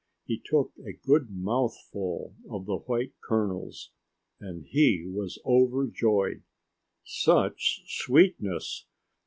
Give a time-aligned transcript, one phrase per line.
[0.25, 3.91] He took a good mouthful of the white kernels,
[4.39, 6.41] and he was overjoyed.
[7.03, 8.87] Such sweetness!